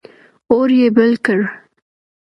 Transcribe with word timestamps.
اور 0.51 0.69
یې 0.79 0.87
بل 0.97 1.11
کړ. 1.25 1.39